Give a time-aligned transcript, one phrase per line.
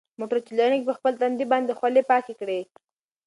[0.19, 2.59] موټر چلونکي په خپل تندي باندې خولې پاکې کړې.